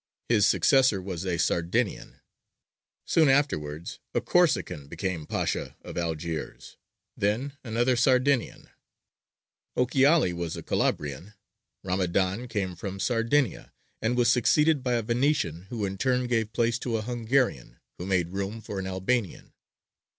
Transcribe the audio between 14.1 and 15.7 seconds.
was succeeded by a Venetian,